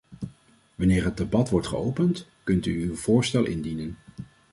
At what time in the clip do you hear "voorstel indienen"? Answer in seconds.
2.95-3.97